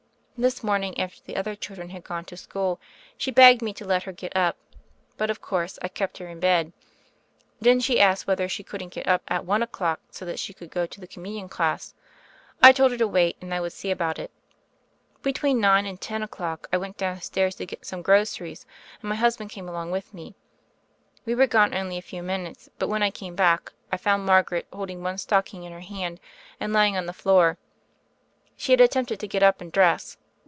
This 0.43 0.63
morning, 0.63 0.99
after 0.99 1.21
the 1.21 1.35
other 1.35 1.53
chil 1.53 1.75
dren 1.75 1.89
had 1.91 2.03
gone 2.03 2.25
to 2.25 2.35
school, 2.35 2.81
she 3.15 3.29
begged 3.29 3.61
me 3.61 3.73
to 3.73 3.85
let 3.85 4.01
her 4.05 4.11
get 4.11 4.35
up; 4.35 4.57
but, 5.15 5.29
of 5.29 5.39
course, 5.39 5.77
I 5.83 5.87
kept 5.87 6.17
her 6.17 6.27
in 6.27 6.39
bed. 6.39 6.73
Then 7.59 7.79
she 7.79 7.99
asked 7.99 8.25
whether 8.25 8.49
she 8.49 8.63
couldn't 8.63 8.89
get 8.91 9.07
up 9.07 9.21
at 9.27 9.45
one 9.45 9.61
o'clock, 9.61 9.99
so 10.09 10.25
that 10.25 10.39
she 10.39 10.51
could 10.51 10.71
go 10.71 10.87
to 10.87 10.99
the 10.99 11.05
Com 11.05 11.25
munion 11.25 11.47
class. 11.47 11.93
I 12.59 12.71
told 12.71 12.91
her 12.91 12.97
to 12.97 13.07
wait 13.07 13.37
and 13.39 13.53
I 13.53 13.61
would 13.61 13.71
see 13.71 13.91
about 13.91 14.17
it. 14.17 14.31
Between 15.21 15.59
nine 15.61 15.85
and 15.85 16.01
ten 16.01 16.23
o'clock 16.23 16.67
I 16.73 16.77
went 16.77 16.97
downstairs 16.97 17.53
to 17.57 17.67
get 17.67 17.85
some 17.85 18.01
groceries, 18.01 18.65
and 18.99 19.09
my 19.09 19.17
husband 19.17 19.51
came 19.51 19.69
along 19.69 19.91
with 19.91 20.11
me. 20.11 20.33
We 21.23 21.35
were 21.35 21.45
gone 21.45 21.75
only 21.75 21.99
a 21.99 22.01
few 22.01 22.23
minutes; 22.23 22.67
but 22.79 22.89
when 22.89 23.03
I 23.03 23.11
came 23.11 23.35
back 23.35 23.71
I 23.91 23.97
found 23.97 24.25
Margaret 24.25 24.65
holding 24.73 25.03
one 25.03 25.19
stocking 25.19 25.65
in 25.65 25.71
her 25.71 25.81
hand, 25.81 26.19
and 26.59 26.73
lying 26.73 26.97
on 26.97 27.05
the 27.05 27.13
floor. 27.13 27.59
She 28.57 28.71
had 28.71 28.81
attempted 28.81 29.19
to 29.19 29.27
get 29.27 29.43
up 29.43 29.61
and 29.61 29.71
dress. 29.71 30.17